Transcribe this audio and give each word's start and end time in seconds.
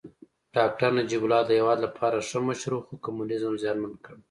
داکتر 0.55 0.89
نجيب 0.97 1.21
الله 1.25 1.41
د 1.45 1.51
هېواد 1.59 1.79
لپاره 1.85 2.17
ښه 2.27 2.39
مشر 2.47 2.71
و 2.73 2.85
خو 2.85 2.93
کمونيزم 3.05 3.53
زیانمن 3.63 3.93
کړ 4.05 4.15